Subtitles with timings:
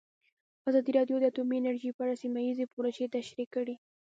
[0.69, 3.75] ازادي راډیو د اټومي انرژي په اړه سیمه ییزې پروژې تشریح کړې.